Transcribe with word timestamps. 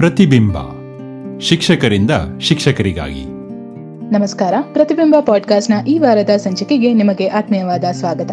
ಪ್ರತಿಬಿಂಬ. 0.00 0.56
ಶಿಕ್ಷಕರಿಂದ 1.40 2.10
ಶಿಕ್ಷಕರಿಗಾಗಿ. 2.40 3.24
ನಮಸ್ಕಾರ. 4.12 4.54
ಪ್ರತಿಬಿಂಬ 4.72 5.16
ಪಾಡ್ಕಾಸ್ಟ್ನ 5.26 5.74
ಈ 5.88 5.98
ವಾರದ 5.98 6.30
ಸಂಚಿಕೆಗೆ 6.36 6.92
ನಿಮಗೆ 6.92 7.28
ಆತ್ಮೀಯವಾದ 7.28 7.84
ಸ್ವಾಗತ. 7.92 8.30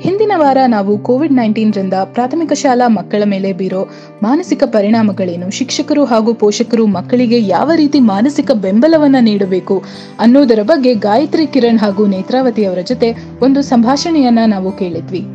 ಹಿಂದಿನ 0.00 0.32
ವಾರ 0.36 0.58
ನಾವು 0.66 0.98
ಕೋವಿಡ್ 0.98 1.32
ನೈನ್ಟೀನ್ 1.32 1.74
ರಿಂದ 1.74 1.94
ಪ್ರಾಥಮಿಕ 2.04 2.52
ಶಾಲಾ 2.52 2.88
ಮಕ್ಕಳ 2.88 3.22
ಮೇಲೆ 3.26 3.52
ಬೀರೋ 3.52 3.88
ಮಾನಸಿಕ 4.22 4.62
ಪರಿಣಾಮಗಳೇನು 4.64 5.50
ಶಿಕ್ಷಕರು 5.50 6.04
ಹಾಗೂ 6.04 6.34
ಪೋಷಕರು 6.34 6.86
ಮಕ್ಕಳಿಗೆ 6.86 7.46
ಯಾವ 7.46 7.70
ರೀತಿ 7.76 8.00
ಮಾನಸಿಕ 8.00 8.50
ಬೆಂಬಲವನ್ನ 8.50 9.16
ನೀಡಬೇಕು 9.20 9.82
ಅನ್ನೋದರ 10.20 10.58
ಬಗ್ಗೆ 10.62 10.94
ಗಾಯತ್ರಿ 10.94 11.46
ಕಿರಣ್ 11.46 11.78
ಹಾಗೂ 11.78 12.06
ನೇತ್ರಾವತಿ 12.06 12.64
ಅವರ 12.64 12.78
ಜೊತೆ 12.86 13.14
ಒಂದು 13.42 13.62
ಸಂಭಾಷಣೆಯನ್ನ 13.62 14.38
ನಾವು 14.46 14.72
ಕೇಳಿದ್ವಿ. 14.72 15.26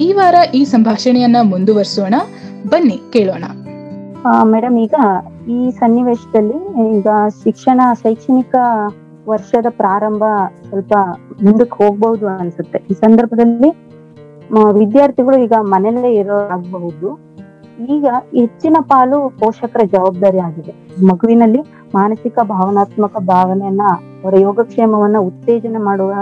ಈ 0.00 0.12
ವಾರ 0.12 0.34
ಈ 0.54 0.64
ಸಂಭಾಷಣೆಯನ್ನ 0.64 1.36
ಮುಂದುವರಿಸೋಣ. 1.42 2.14
ಬನ್ನಿ 2.68 3.00
ಕೇಳೋಣ. 3.12 3.44
ಮೇಡಮ್ 4.44 4.78
ಈಗ 4.78 4.94
ಈ 5.48 5.70
ಸನ್ನಿವೇಶದಲ್ಲಿ 5.70 6.58
ಈಗ 6.98 7.08
ಶಿಕ್ಷಣ 7.42 7.80
ಶೈಕ್ಷಣಿಕ 8.02 8.54
ವರ್ಷದ 9.28 9.66
ಪ್ರಾರಂಭ 9.70 10.24
ಸ್ವಲ್ಪ 10.68 10.94
ಮುಂದಕ್ಕೆ 11.42 11.84
ಹೋಗ್ಬಹುದು 11.84 12.26
ಅನ್ಸುತ್ತೆ. 12.28 12.78
ಈ 12.90 12.94
ಸಂದರ್ಭದಲ್ಲಿ 12.94 13.70
ವಿದ್ಯಾರ್ಥಿಗಳು 14.78 15.36
ಈಗ 15.36 15.52
ಮನೆಯಲ್ಲೇ 15.60 16.12
ಇರೋ 16.12 16.38
ಆಗಬಹುದು 16.54 17.08
ಈಗ 17.88 18.06
ಹೆಚ್ಚಿನ 18.34 18.76
ಪಾಲು 18.80 19.18
ಪೋಷಕರ 19.40 19.82
ಜವಾಬ್ದಾರಿ 19.84 20.38
ಆಗಿದೆ. 20.38 20.72
ಮಗುವಿನಲ್ಲಿ 21.06 21.60
ಮಾನಸಿಕ 21.94 22.38
ಭಾವನಾತ್ಮಕ 22.42 23.16
ಭಾವನೆಯನ್ನ, 23.18 23.82
ಅವರ 24.24 24.34
ಯೋಗಕ್ಷೇಮವನ್ನ 24.38 25.18
ಉತ್ತೇಜನ 25.18 25.76
ಮಾಡುವ 25.84 26.12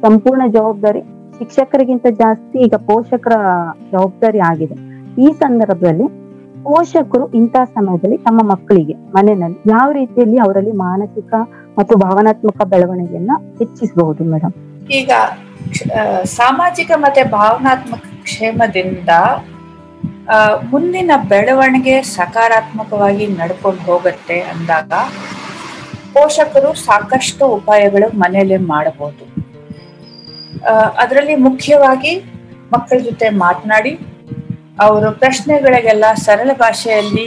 ಸಂಪೂರ್ಣ 0.00 0.42
ಜವಾಬ್ದಾರಿ 0.52 1.00
ಶಿಕ್ಷಕರಿಗಿಂತ 1.38 2.06
ಜಾಸ್ತಿ 2.10 2.58
ಈಗ 2.58 2.74
ಪೋಷಕರ 2.74 3.36
ಜವಾಬ್ದಾರಿ 3.92 4.38
ಆಗಿದೆ. 4.38 4.76
ಈ 5.22 5.32
ಸಂದರ್ಭದಲ್ಲಿ 5.32 6.21
ಪೋಷಕರು 6.66 7.24
ಇಂತಹ 7.38 7.64
ಸಮಯದಲ್ಲಿ 7.76 8.18
ತಮ್ಮ 8.18 8.40
ಮಕ್ಕಳಿಗೆ, 8.50 8.94
ಮನೆಯಲ್ಲಿ 9.16 9.58
ಯಾವ 9.70 9.86
ರೀತಿಯಲ್ಲಿ 9.92 10.38
ಅವರಲ್ಲಿ 10.38 10.74
ಮಾನಸಿಕ 10.86 11.32
ಮತ್ತು 11.78 11.94
ಭಾವನಾತ್ಮಕ 11.96 12.60
ಬೆಳವಣಿಗೆಯನ್ನ 12.64 13.32
ಹೆಚ್ಚಿಸಬಹುದು 13.58 14.24
ಮೇಡಮ್ 14.24 14.54
ಈಗ 14.90 15.10
ಸಾಮಾಜಿಕ 16.38 16.90
ಮತ್ತೆ 16.96 17.22
ಭಾವನಾತ್ಮಕ 17.38 18.06
ಕ್ಷೇಮದಿಂದ 18.24 19.12
ಮುಂದಿನ 20.72 21.12
ಬೆಳವಣಿಗೆ 21.30 21.94
ಸಕಾರಾತ್ಮಕವಾಗಿ 22.16 23.24
ನಡ್ಕೊಂಡು 23.38 23.82
ಹೋಗುತ್ತೆ 23.82 24.38
ಅಂದಾಗ, 24.52 24.92
ಪೋಷಕರು 26.14 26.70
ಸಾಕಷ್ಟು 26.86 27.44
ಉಪಾಯಗಳು 27.54 28.08
ಮನೆಯಲ್ಲಿ 28.18 28.58
ಮಾಡಬಹುದು 28.64 29.24
ಅದರಲ್ಲಿ 30.98 31.34
ಮುಖ್ಯವಾಗಿ 31.46 32.12
ಮಕ್ಕಳ 32.72 32.98
ಜೊತೆ 32.98 33.26
ಮಾತನಾಡಿ 33.44 33.92
ಅವರ 34.82 35.08
ಪ್ರಶ್ನೆಗಳಿಗೆಲ್ಲ 35.10 36.04
ಸರಳ 36.14 36.50
ಭಾಷೆಯಲ್ಲಿ 36.58 37.26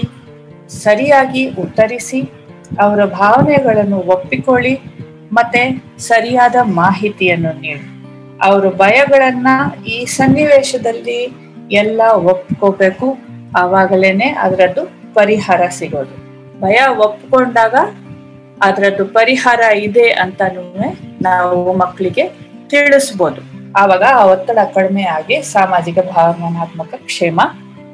ಸರಿಯಾಗಿ 0.69 1.49
ಉತ್ತರಿಸಿ, 1.49 2.21
ಅವರ 2.79 3.05
ಭಾವನೆಗಳನ್ನು 3.05 3.97
ಒಪ್ಪಿಕೊಳ್ಳಿ 3.97 4.79
ಮತ್ತೆ 5.33 5.83
ಸರಿಯಾದ 5.97 6.55
ಮಾಹಿತಿಯನ್ನು 6.61 7.61
ನೀಡಿ. 7.61 7.85
ಅವರ 8.43 8.67
ಭಯಗಳನ್ನ 8.67 9.47
ಈ 9.87 10.05
ಸನ್ನಿವೇಶದಲ್ಲಿ 10.05 11.33
ಎಲ್ಲ 11.71 12.01
ಒಪ್ಕೋಬೇಕು. 12.11 13.17
ಆವಾಗಲೇನೆ 13.57 14.25
ಅದರದ್ದು 14.25 15.13
ಪರಿಹಾರ 15.13 15.61
ಸಿಗೋದು. 15.69 16.15
ಭಯ 16.59 16.79
ಒಪ್ಕೊಂಡಾಗ 16.97 17.75
ಅದರದ್ದು 18.61 19.05
ಪರಿಹಾರ 19.05 19.59
ಇದೆ 19.59 20.09
ಅಂತ 20.09 20.41
ನಾವು 21.21 21.77
ಮಕ್ಕಳಿಗೆ 21.77 22.27
ತಿಳಿಸ್ಬೋದು. 22.67 23.54
ಆವಾಗ 23.75 24.03
ಆ 24.13 24.25
ಒತ್ತಡ 24.25 24.57
ಕಡಿಮೆ 24.73 25.03
ಆಗಿ 25.03 25.41
ಸಾಮಾಜಿಕ 25.41 25.99
ಭಾವನಾತ್ಮಕ 25.99 26.93
ಕ್ಷೇಮ 27.05 27.41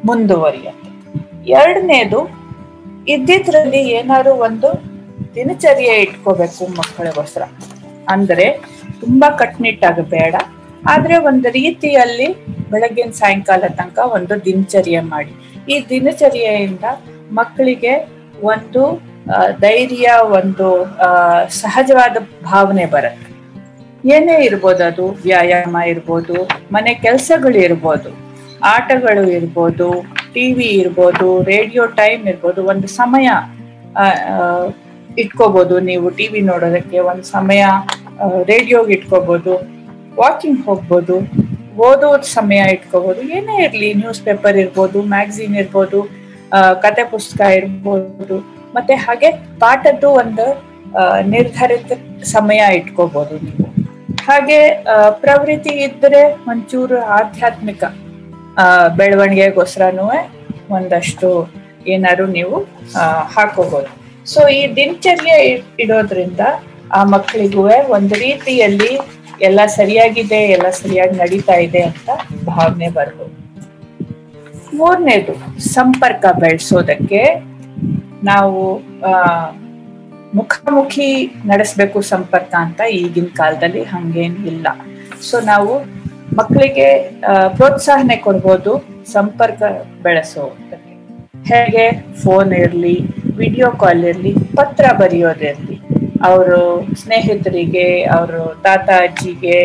ಮುಂದುವರಿಯುತ್ತೆ. 0.06 0.90
ಎರಡನೇದು 1.50 2.30
ಇದ್ದಿದ್ರಲ್ಲಿ 3.08 3.90
ಏನಾದ್ರು 3.90 4.34
ಒಂದು 4.34 4.70
ದಿನಚರ್ಯ 5.36 5.84
ಇಟ್ಕೋಬೇಕು 5.84 6.68
ಮಕ್ಕಳಿಗೋಸ್ಕರ. 6.68 7.42
ಅಂದ್ರೆ 8.10 8.52
ತುಂಬಾ 9.02 9.30
ಕಟ್ನಿಟ್ಟಾಗ 9.30 10.00
ಬೇಡ. 10.00 10.36
ಆದ್ರೆ 10.90 11.18
ಒಂದು 11.18 11.52
ರೀತಿಯಲ್ಲಿ 11.52 12.46
ಬೆಳಗ್ಗಿನ 12.72 13.12
ಸಾಯಂಕಾಲ 13.12 13.64
ತನಕ 13.68 14.00
ಒಂದು 14.00 14.46
ದಿನಚರ್ಯ 14.46 15.02
ಮಾಡಿ. 15.02 15.34
ಈ 15.72 15.86
ದಿನಚರ್ಯೆಯಿಂದ 15.90 16.84
ಮಕ್ಕಳಿಗೆ 17.32 17.94
ಒಂದು 18.44 19.02
ಧೈರ್ಯ, 19.62 20.12
ಒಂದು 20.22 20.86
ಸಹಜವಾದ 21.50 22.18
ಭಾವನೆ 22.44 22.86
ಬರುತ್ತೆ. 22.86 23.31
ಏನೇ 24.16 24.36
ಇರ್ಬೋದು 24.48 24.82
ಅದು, 24.90 25.06
ವ್ಯಾಯಾಮ 25.26 25.78
ಇರ್ಬೋದು, 25.94 26.36
ಮನೆ 26.76 26.92
ಕೆಲಸಗಳು 27.06 27.60
ಇರ್ಬೋದು, 27.68 28.12
ಆಟಗಳು 28.76 29.24
ಇರ್ಬೋದು 29.38 29.88
ಟಿ 30.34 30.46
ವಿ 30.58 30.70
ಇರ್ಬೋದು, 30.82 31.28
ರೇಡಿಯೋ 31.52 31.84
ಟೈಮ್ 32.00 32.24
ಇರ್ಬೋದು, 32.32 32.62
ಒಂದು 32.72 32.88
ಸಮಯ 33.02 33.30
ಇಟ್ಕೋಬೋದು 35.24 35.76
ನೀವು 35.90 36.10
ಟಿ 36.10 36.16
ಟಿವಿ 36.18 36.42
ನೋಡೋದಕ್ಕೆ, 36.52 37.00
ಒಂದು 37.12 37.26
ಸಮಯ 37.36 37.64
ರೇಡಿಯೋಗೆ 38.52 38.94
ಇಟ್ಕೋಬೋದು, 38.98 39.54
ವಾಕಿಂಗ್ 40.22 40.62
ಹೋಗ್ಬೋದು, 40.68 41.18
ಓದೋದು 41.88 42.28
ಸಮಯ 42.38 42.62
ಇಟ್ಕೋಬೋದು, 42.76 43.22
ಏನೇ 43.38 43.58
ಇರಲಿ, 43.66 43.90
ನ್ಯೂಸ್ 44.02 44.22
ಪೇಪರ್ 44.30 44.58
ಇರ್ಬೋದು, 44.64 45.02
ಮ್ಯಾಗ್ಝಿನ್ 45.14 45.56
ಇರ್ಬೋದು 45.64 46.02
ಕತೆ 46.86 47.04
ಪುಸ್ತಕ 47.14 47.42
ಇರ್ಬೋದು, 47.60 48.38
ಮತ್ತೆ 48.76 48.96
ಹಾಗೆ 49.06 49.32
ಪಾಠದ್ದು 49.64 50.10
ಒಂದು 50.22 50.48
ನಿರ್ಧಾರಿತ 51.36 51.92
ಸಮಯ 52.36 52.62
ಇಟ್ಕೋಬೋದು 52.80 53.36
ನೀವು. 53.46 53.68
ಹಾಗೆ 54.32 54.60
ಪ್ರವೃತ್ತಿ 55.24 55.72
ಇದ್ರೆ 55.86 56.20
ಒಂಚೂರು 56.52 56.98
ಆಧ್ಯಾತ್ಮಿಕ 57.16 57.84
ಬೆಳವಣಿಗೆಗೋಸ್ಕರನು 59.00 60.06
ಒಂದಷ್ಟು 60.76 61.30
ಏನಾದ್ರು 61.94 62.26
ನೀವು 62.36 62.58
ಹಾಕೋಬಹುದು 63.36 63.90
ಸೊ 64.32 64.42
ಈ 64.58 64.62
ದಿನಚರ್ಯ 64.76 65.32
ಇಡೋದ್ರಿಂದ 65.84 66.44
ಆ 66.98 67.02
ಮಕ್ಕಳಿಗೂ 67.14 67.64
ಒಂದು 67.98 68.16
ರೀತಿಯಲ್ಲಿ 68.28 68.92
ಎಲ್ಲ 69.48 69.60
ಸರಿಯಾಗಿದೆ, 69.78 70.40
ಎಲ್ಲ 70.56 70.68
ಸರಿಯಾಗಿ 70.82 71.16
ನಡೀತಾ 71.22 71.56
ಇದೆ 71.68 71.82
ಅಂತ 71.90 72.10
ಭಾವನೆ 72.50 72.90
ಬರ್ಬೋದು. 72.98 73.36
ಮೂರನೇದು, 74.78 75.34
ಸಂಪರ್ಕ 75.78 76.26
ಬೆಳೆಸೋದಕ್ಕೆ 76.44 77.24
ನಾವು 78.32 78.62
ಮುಖಾಮುಖಿ 80.36 81.08
ನಡೆಸಬೇಕು 81.46 82.02
ಸಂಪರ್ಕ 82.12 82.54
ಅಂತ 82.66 82.82
ಈಗಿನ 83.00 83.30
ಕಾಲದಲ್ಲಿ 83.40 83.84
ಹಂಗೇನು 83.94 84.40
ಇಲ್ಲ. 84.52 84.68
ಸೊ 85.30 85.40
ನಾವು 85.52 85.74
ಮಕ್ಕಳಿಗೆ 86.40 86.88
ಪ್ರೋತ್ಸಾಹನೆ 87.58 88.18
ಕೊಡ್ಬೋದು 88.26 88.74
ಸಂಪರ್ಕ 89.12 89.62
ಬೆಳೆಸೋ 90.04 90.46
ಹೇಗೆ? 91.52 91.86
ಫೋನ್ 92.24 92.52
ಇರಲಿ 92.54 92.96
ವಿಡಿಯೋ 93.38 93.70
ಕಾಲ್ 93.82 94.04
ಇರಲಿ, 94.12 94.32
ಪತ್ರ 94.58 94.86
ಬರೆಯೋದಿರಲಿ 95.00 95.78
ಅವರು 96.30 96.60
ಸ್ನೇಹಿತರಿಗೆ, 97.02 97.88
ಅವರು 98.18 98.42
ತಾತ 98.64 98.90
ಅಜ್ಜಿಗೆ 99.06 99.60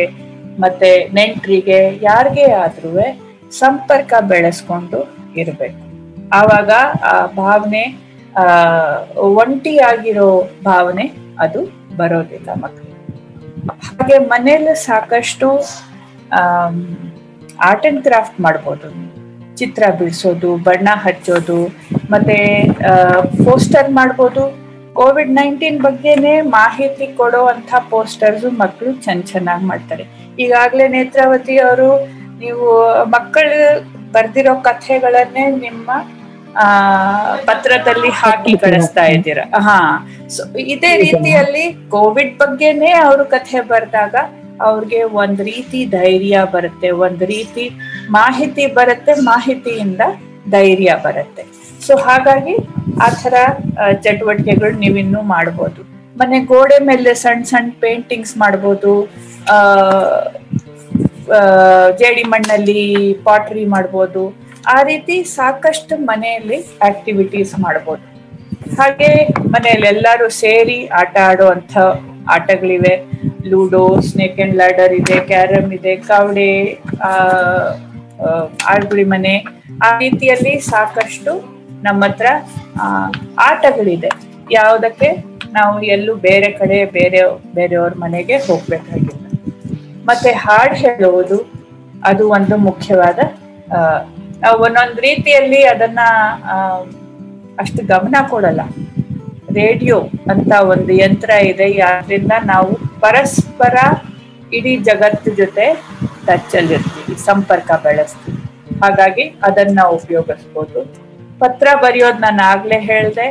ಮತ್ತೆ 0.62 0.90
ನೆಂಟರಿಗೆ, 1.14 1.80
ಯಾರಿಗೆ 2.02 2.46
ಆದ್ರೂ 2.64 2.92
ಸಂಪರ್ಕ 3.58 4.12
ಬೆಳೆಸ್ಕೊಂಡು 4.32 5.00
ಇರಬೇಕು. 5.42 5.82
ಆವಾಗ 6.38 6.70
ಆ 7.10 7.14
ಭಾವನೆ 7.26 7.84
ಆ, 8.36 8.44
ಒಂಟಿಯಾಗಿರೋ 9.42 10.30
ಭಾವನೆ 10.64 11.04
ಅದು 11.38 11.60
ಬರೋದಿಲ್ಲ 11.96 12.48
ಮಕ್ಕಳಿಗೆ 12.54 12.94
ಹಾಗೆ 13.86 14.18
ಮನೇಲಿ 14.18 14.74
ಸಾಕಷ್ಟು 14.84 15.48
ಆರ್ಟ್ 17.60 17.86
ಅಂಡ್ 17.86 18.02
ಕ್ರಾಫ್ಟ್ 18.02 18.40
ಮಾಡ್ಬೋದು. 18.40 18.88
ಚಿತ್ರ 19.56 19.82
ಬಿಡಿಸೋದು, 19.98 20.56
ಬಣ್ಣ 20.56 20.88
ಹಚ್ಚೋದು, 20.94 21.58
ಮತ್ತೆ 22.10 22.36
ಪೋಸ್ಟರ್ 23.44 23.90
ಮಾಡ್ಬೋದು. 23.90 24.42
ಕೋವಿಡ್ 24.94 25.30
ನೈನ್ಟೀನ್ 25.30 25.82
ಬಗ್ಗೆನೇ 25.82 26.40
ಮಾಹಿತಿ 26.40 27.06
ಕೊಡೋ 27.16 27.46
ಅಂತ 27.46 27.74
ಪೋಸ್ಟರ್ಸ್ 27.90 28.44
ಮಕ್ಕಳು 28.58 28.92
ಚೆನ್ನ 28.92 29.22
ಚೆನ್ನಾಗಿ 29.22 29.64
ಮಾಡ್ತಾರೆ. 29.64 30.04
ಈಗಾಗಲೇ 30.38 30.88
ನೇತ್ರಾವತಿ 30.88 31.56
ಅವರು 31.58 31.90
ನೀವು 32.38 32.66
ಮಕ್ಕಳು 33.04 33.58
ಬರ್ದಿರೋ 34.12 34.54
ಕಥೆಗಳನ್ನೇ 34.60 35.50
ನಿಮ್ಮ 35.50 35.90
ಪತ್ರದಲ್ಲಿ 37.48 38.10
ಹಾಕಿ 38.20 38.52
ಕಳಿಸ್ತಾ 38.58 39.04
ಇದ್ದೀರಾ? 39.14 39.44
ಹಾ. 39.66 39.78
ಸೊ 40.34 40.42
ಇದೇ 40.74 40.92
ರೀತಿಯಲ್ಲಿ 40.96 41.64
ಕೋವಿಡ್ 41.94 42.34
ಬಗ್ಗೆನೇ 42.38 42.90
ಅವರು 43.06 43.24
ಕಥೆ 43.34 43.60
ಬರೆದಾಗ 43.72 44.14
ಅವ್ರಿಗೆ 44.68 45.00
ಒಂದ್ 45.22 45.40
ರೀತಿ 45.50 45.80
ಧೈರ್ಯ 45.96 46.36
ಬರುತ್ತೆ 46.52 46.90
ಒಂದ್ 47.06 47.24
ರೀತಿ 47.34 47.64
ಮಾಹಿತಿ 48.10 48.66
ಬರುತ್ತೆ 48.78 49.14
ಮಾಹಿತಿಯಿಂದ 49.32 50.02
ಧೈರ್ಯ 50.50 50.90
ಬರುತ್ತೆ. 51.04 51.42
ಸೊ 51.86 51.96
ಹಾಗಾಗಿ 52.06 52.54
ಆ 53.06 53.08
ತರ 53.22 53.34
ಚಟುವಟಿಕೆಗಳು 54.04 54.72
ನೀವಿನ್ನೂ 54.84 55.20
ಮಾಡ್ಬೋದು. 55.34 55.82
ಮನೆ 56.20 56.38
ಗೋಡೆ 56.52 56.78
ಮೇಲೆ 56.84 57.10
ಸಣ್ಣ 57.22 57.42
ಸಣ್ಣ 57.52 57.70
ಪೇಂಟಿಂಗ್ಸ್ 57.80 58.34
ಮಾಡ್ಬೋದು 58.42 58.92
ಜೇಡಿ 62.00 62.22
ಮಣ್ಣಲ್ಲಿ 62.32 62.82
ಪಾಟ್ರಿ 63.24 63.64
ಮಾಡ್ಬೋದು. 63.74 64.22
ಆ 64.74 64.76
ರೀತಿ 64.88 65.16
ಸಾಕಷ್ಟು 65.36 65.94
ಮನೆಯಲ್ಲಿ 66.10 66.58
ಆಕ್ಟಿವಿಟೀಸ್ 66.88 67.52
ಮಾಡ್ಬೋದು. 67.64 68.04
ಹಾಗೆ 68.78 69.10
ಮನೆಯಲ್ಲಿ 69.54 69.86
ಎಲ್ಲರೂ 69.94 70.26
ಸೇರಿ 70.42 70.78
ಆಟ 71.00 71.16
ಆಡೋ 71.28 71.46
ಅಂಥ 71.56 71.76
ಆಟಗಳಿವೆ. 72.34 72.94
ಲೂಡೋ 73.50 73.82
ಸ್ನೇಕ್ 74.08 74.38
ಅಂಡ್ 74.44 74.56
ಲ್ಯಾಡರ್ 74.60 74.94
ಇದೆ 75.00 75.16
ಕ್ಯಾರಮ್ 75.30 75.70
ಇದೆ, 75.78 75.92
ಕಾವಡೆ 76.08 76.50
ಆಳ್ಗುಳಿ 78.72 79.04
ಮನೆ. 79.14 79.34
ಆ 79.86 79.90
ರೀತಿಯಲ್ಲಿ 80.04 80.54
ಸಾಕಷ್ಟು 80.72 81.32
ನಮ್ಮ 81.86 82.02
ಹತ್ರ 82.08 82.26
ಆಟಗಳಿದೆ. 83.48 84.10
ಯಾವುದಕ್ಕೆ? 84.58 85.10
ನಾವು 85.58 85.74
ಎಲ್ಲೂ 85.96 86.12
ಬೇರೆ 86.28 86.48
ಕಡೆ, 86.60 86.78
ಬೇರೆ, 86.96 87.20
ಬೇರೆಯವ್ರ 87.58 87.92
ಮನೆಗೆ 88.04 88.36
ಹೋಗ್ಬೇಕಾಗಿಲ್ಲ. 88.48 89.22
ಮತ್ತೆ 90.08 90.30
ಹಾಡು 90.44 90.76
ಹೇಳುವುದು, 90.84 91.38
ಅದು 92.10 92.24
ಒಂದು 92.38 92.56
ಮುಖ್ಯವಾದ 92.68 93.18
ಒಂದೊಂದು 94.64 95.00
ರೀತಿಯಲ್ಲಿ 95.08 95.60
ಅದನ್ನ 95.72 96.00
ಅಷ್ಟು 97.62 97.80
ಗಮನ 97.92 98.16
ಕೊಡಲ್ಲ. 98.32 98.62
ರೇಡಿಯೋ 99.58 99.98
ಅಂತ 100.32 100.52
ಒಂದು 100.72 100.92
ಯಂತ್ರ 101.04 101.30
ಇದೆ 101.50 101.66
ಯಾರಿಂದ 101.82 102.32
ನಾವು 102.52 102.72
ಪರಸ್ಪರ 103.04 103.76
ಇಡೀ 104.56 104.72
ಜಗತ್ತು 104.88 105.30
ಜೊತೆ 105.40 105.66
ಟಚ್ಚಲ್ಲಿರ್ತೀವಿ 106.26 107.14
ಸಂಪರ್ಕ 107.28 107.70
ಬೆಳೆಸ್ತೀವಿ. 107.86 108.38
ಹಾಗಾಗಿ 108.82 109.24
ಅದನ್ನ 109.48 109.80
ಉಪಯೋಗಿಸ್ಬೋದು. 109.98 110.80
ಪತ್ರ 111.42 111.68
ಬರೆಯೋದು 111.84 112.20
ನಾನು 112.26 112.42
ಆಗ್ಲೇ 112.52 112.78
ಹೇಳಿದೆ, 112.90 113.26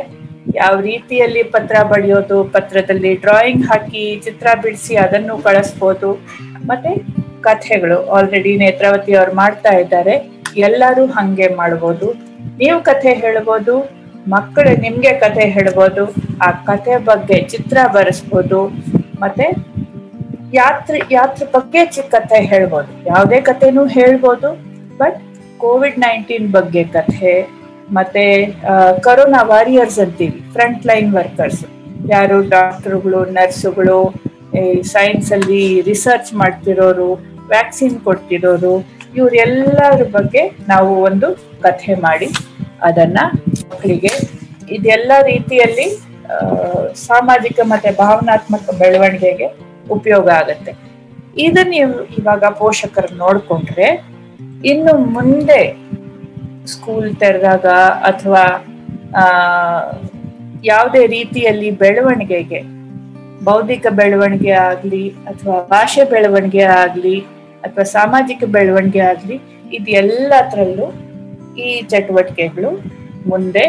ಯಾವ 0.62 0.74
ರೀತಿಯಲ್ಲಿ 0.90 1.42
ಪತ್ರ 1.54 1.76
ಬರೆಯೋದು, 1.92 2.36
ಪತ್ರದಲ್ಲಿ 2.54 3.12
ಡ್ರಾಯಿಂಗ್ 3.24 3.64
ಹಾಕಿ 3.70 4.04
ಚಿತ್ರ 4.24 4.46
ಬಿಡಿಸಿ 4.64 4.94
ಅದನ್ನು 5.04 5.36
ಕಳಿಸ್ಬೋದು. 5.46 6.10
ಮತ್ತೆ 6.70 6.92
ಕಥೆಗಳು 7.46 7.98
ಆಲ್ರೆಡಿ 8.16 8.52
ನೇತ್ರಾವತಿ 8.62 9.12
ಅವ್ರು 9.20 9.34
ಮಾಡ್ತಾ 9.42 9.72
ಇದ್ದಾರೆ. 9.82 10.16
ಎಲ್ಲರೂ 10.66 11.04
ಹಂಗೆ 11.16 11.48
ಮಾಡ್ಬೋದು. 11.60 12.08
ನೀವು 12.60 12.78
ಕಥೆ 12.88 13.12
ಹೇಳ್ಬೋದು, 13.22 13.74
ಮಕ್ಕಳು 14.34 14.70
ನಿಮ್ಗೆ 14.84 15.12
ಕಥೆ 15.24 15.44
ಹೇಳ್ಬೋದು, 15.56 16.04
ಆ 16.46 16.48
ಕಥೆ 16.68 16.94
ಬಗ್ಗೆ 17.10 17.36
ಚಿತ್ರ 17.52 17.78
ಬರೆಸ್ಬೋದು, 17.96 18.60
ಮತ್ತೆ 19.22 19.46
ಯಾತ್ರೆ 20.60 20.98
ಯಾತ್ರೆ 21.18 21.46
ಬಗ್ಗೆ 21.54 21.80
ಚಿಕ್ಕ 21.94 22.10
ಕಥೆ 22.16 22.38
ಹೇಳ್ಬೋದು. 22.52 22.90
ಯಾವುದೇ 23.12 23.38
ಕಥೆನೂ 23.48 23.84
ಹೇಳ್ಬೋದು, 23.98 24.50
ಬಟ್ 25.00 25.18
ಕೋವಿಡ್ 25.64 25.98
ನೈನ್ಟೀನ್ 26.06 26.48
ಬಗ್ಗೆ 26.56 26.84
ಕಥೆ, 26.96 27.34
ಮತ್ತೆ 27.96 28.24
ಕರೋನಾ 29.06 29.42
ವಾರಿಯರ್ಸ್ 29.52 29.98
ಅಂತೀವಿ 30.04 30.38
ಫ್ರಂಟ್ 30.54 30.86
ಲೈನ್ 30.90 31.10
ವರ್ಕರ್ಸ್. 31.18 31.62
ಯಾರು 32.14 32.38
ಡಾಕ್ಟರ್ಗಳು, 32.56 33.20
ನರ್ಸುಗಳು 33.38 34.00
ಸೈನ್ಸ್ 34.94 35.30
ಅಲ್ಲಿ 35.36 35.62
ರಿಸರ್ಚ್ 35.88 36.30
ಮಾಡ್ತಿರೋರು 36.40 37.08
ವ್ಯಾಕ್ಸಿನ್ 37.52 37.96
ಕೊಡ್ತಿರೋರು 38.06 38.74
ಇವರೆಲ್ಲರ 39.14 40.02
ಬಗ್ಗೆ 40.10 40.42
ನಾವು 40.68 41.02
ಒಂದು 41.02 41.28
ಕಥೆ 41.62 41.94
ಮಾಡಿ 41.94 42.28
ಅದನ್ನ 42.82 43.18
ಮಕ್ಕಳಿಗೆ 43.68 44.12
ಇದೆಲ್ಲ 44.74 45.12
ರೀತಿಯಲ್ಲಿ 45.22 45.86
ಸಾಮಾಜಿಕ 47.06 47.60
ಮತ್ತೆ 47.62 47.90
ಭಾವನಾತ್ಮಕ 47.90 48.70
ಬೆಳವಣಿಗೆಗೆ 48.78 49.46
ಉಪಯೋಗ 49.90 50.28
ಆಗತ್ತೆ. 50.28 50.72
ಇದನ್ನ 51.36 51.70
ನೀವು 51.70 52.04
ಇವಾಗ 52.20 52.44
ಪೋಷಕರು 52.58 53.14
ನೋಡ್ಕೊಂಡ್ರೆ 53.16 53.88
ಇನ್ನು 54.64 54.92
ಮುಂದೆ 54.98 55.60
ಸ್ಕೂಲ್ 56.66 57.16
ತೆರೆದಾಗ 57.16 57.66
ಅಥವಾ 58.02 58.44
ಯಾವುದೇ 60.64 61.06
ರೀತಿಯಲ್ಲಿ 61.06 61.70
ಬೆಳವಣಿಗೆಗೆ, 61.70 62.60
ಬೌದ್ಧಿಕ 63.44 63.86
ಬೆಳವಣಿಗೆ 63.90 64.50
ಆಗ್ಲಿ 64.50 65.08
ಅಥವಾ 65.08 65.60
ಭಾಷೆ 65.60 66.04
ಬೆಳವಣಿಗೆ 66.04 66.62
ಆಗ್ಲಿ 66.62 67.16
ಅಥವಾ 67.66 67.84
ಸಾಮಾಜಿಕ 67.96 68.44
ಬೆಳವಣಿಗೆ 68.56 69.02
ಆಗಲಿ 69.12 69.36
ಇದು 69.76 69.90
ಎಲ್ಲದರಲ್ಲೂ 70.02 70.86
ಈ 71.64 71.68
ಚಟುವಟಿಕೆಗಳು 71.92 72.70
ಮುಂದೆ 73.30 73.64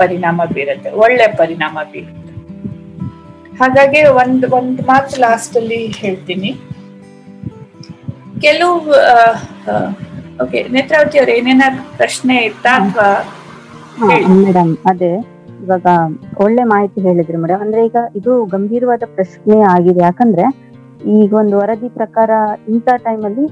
ಪರಿಣಾಮ 0.00 0.40
ಬೀರುತ್ತೆ 0.54 0.90
ಒಳ್ಳೆ 1.04 1.26
ಪರಿಣಾಮ 1.40 1.78
ಬೀರುತ್ತೆ. 1.92 2.14
ಹಾಗಾಗಿ 3.60 4.00
ಒಂದ್ 4.20 4.44
ಒಂದ್ 4.58 4.80
ಮಾತು 4.90 5.14
ಲಾಸ್ಟ್ 5.26 5.56
ಅಲ್ಲಿ 5.60 5.80
ಹೇಳ್ತೀನಿ. 6.02 6.50
ಕೆಲವು 8.44 8.76
ಓಕೆ 10.44 10.58
ನೇತ್ರಾವತಿ 10.74 11.16
ಅವ್ರ 11.20 11.30
ಏನೇನಾದ್ರು 11.38 11.84
ಪ್ರಶ್ನೆ 12.00 12.34
ಇತ್ತಾ 12.48 12.72
ಅಥವಾ. 12.82 13.08
ಮೇಡಮ್ 14.44 14.72
ಅದೇ 14.90 15.12
ಇವಾಗ 15.62 15.86
ಒಳ್ಳೆ 16.44 16.64
ಮಾಹಿತಿ 16.72 16.98
ಹೇಳಿದ್ರಿ 17.06 17.38
ಮೇಡಮ್ 17.44 17.62
ಅಂದ್ರೆ 17.64 17.80
ಈಗ 17.88 17.98
ಇದು 18.18 18.32
ಗಂಭೀರವಾದ 18.54 19.04
ಪ್ರಶ್ನೆ 19.16 19.56
ಆಗಿದೆ. 19.74 20.00
ಯಾಕಂದ್ರೆ 20.08 20.44
ಈಗ 21.18 21.32
ಒಂದು 21.32 21.56
ವರದಿ 21.58 21.88
ಪ್ರಕಾರ 21.88 22.30
ಇಂಥ 22.68 22.88
ಟೈಮಲ್ಲಿ 23.04 23.44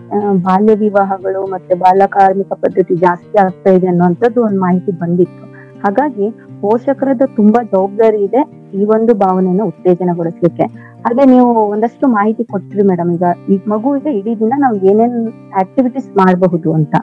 ಬಾಲ್ಯ 0.43 0.75
ವಿವಾಹಗಳು 0.75 1.43
ಮತ್ತೆ 1.51 1.75
ಬಾಲ 1.75 2.03
ಕಾರ್ಮಿಕ 2.07 2.53
ಪದ್ಧತಿ 2.53 2.95
ಜಾಸ್ತಿ 2.97 3.39
ಆಗ್ತಾ 3.39 3.71
ಇದೆ 3.71 3.87
ಅನ್ನುವಂಥದ್ದು 3.87 4.43
ಒಂದು 4.43 4.61
ಮಾಹಿತಿ 4.61 4.93
ಬಂದಿತ್ತು. 4.93 5.45
ಹಾಗಾಗಿ 5.85 6.27
ಪೋಷಕರದ 6.61 7.23
ತುಂಬಾ 7.37 7.63
ಜವಾಬ್ದಾರಿ 7.63 8.25
ಇದೆ 8.25 8.43
ಈ 8.75 8.85
ಒಂದು 8.85 9.15
ಭಾವನೆಯನ್ನು 9.15 9.65
ಉತ್ತೇಜನಗೊಳಿಸ್ಲಿಕ್ಕೆ. 9.67 10.67
ಹಾಗೆ 11.05 11.25
ನೀವು 11.33 11.51
ಒಂದಷ್ಟು 11.71 12.07
ಮಾಹಿತಿ 12.09 12.45
ಕೊಟ್ರಿ 12.45 12.83
ಮೇಡಮ್ 12.83 13.11
ಈಗ 13.17 13.27
ಈ 13.49 13.57
ಮಗುವಿಗೆ 13.69 14.11
ಇಡೀ 14.19 14.35
ದಿನ 14.35 14.53
ನಾವು 14.57 14.77
ಏನೇನ್ 14.91 15.19
ಆಕ್ಟಿವಿಟೀಸ್ 15.63 16.09
ಮಾಡಬಹುದು 16.17 16.73
ಅಂತ. 16.73 16.95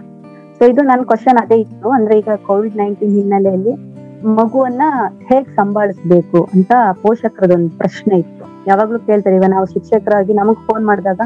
ಸೊ 0.60 0.66
ಇದು 0.72 0.81
ನನ್ನ 0.81 1.04
ಕ್ವಶನ್ 1.04 1.39
ಅದೇ 1.44 1.56
ಇತ್ತು. 1.56 1.89
ಅಂದ್ರೆ 1.89 2.18
ಈಗ 2.19 2.30
ಕೋವಿಡ್ 2.48 2.78
ನೈನ್ಟೀನ್ 2.78 3.16
ಹಿನ್ನೆಲೆಯಲ್ಲಿ 3.19 3.74
ಮಗುವನ್ನ 4.39 4.81
ಹೇಗ್ 5.30 5.50
ಸಂಭಾಳಿಸ್ಬೇಕು 5.56 6.50
ಅಂತ 6.54 6.72
ಪೋಷಕರದೊಂದು 7.01 7.78
ಪ್ರಶ್ನೆ 7.78 8.18
ಇತ್ತು. 8.18 8.43
ಯಾವಾಗ್ಲೂ 8.69 9.00
ಕೇಳ್ತಾರೆ, 9.07 9.36
ಇವಾಗ 9.39 9.50
ನಾವು 9.56 9.68
ಶಿಕ್ಷಕರಾಗಿ 9.74 10.33
ನಮಗ್ 10.42 10.62
ಫೋನ್ 10.68 10.83
ಮಾಡಿದಾಗ 10.89 11.21